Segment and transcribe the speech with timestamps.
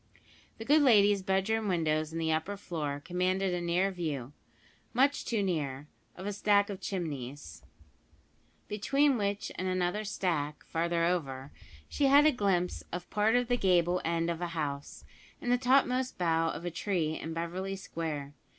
[0.57, 4.33] The good lady's bedroom windows in the upper floor commanded a near view
[4.95, 5.85] much too near
[6.15, 7.61] of a stack of chimneys,
[8.67, 11.51] between which and another stack, farther over,
[11.87, 15.05] she had a glimpse of part of the gable end of a house,
[15.39, 18.33] and the topmost bough of a tree in Beverly Square.